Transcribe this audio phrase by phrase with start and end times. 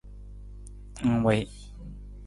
[1.05, 1.41] Ng wii.